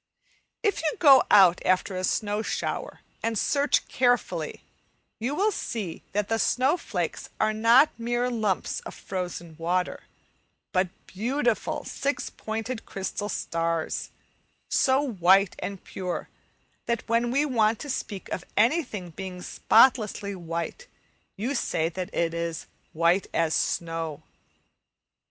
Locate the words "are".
7.39-7.53